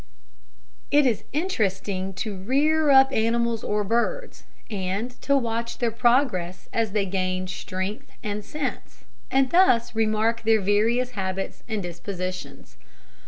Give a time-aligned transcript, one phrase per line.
[0.89, 6.93] It is interesting to rear up animals or birds, and to watch their progress as
[6.93, 12.77] they gain strength and sense, and thus remark their various habits and dispositions.